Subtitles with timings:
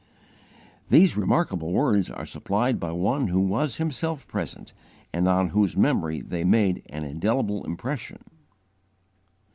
[0.89, 4.73] These remarkable words are supplied by one who was himself present
[5.13, 8.23] and on whose memory they made an indelible impression.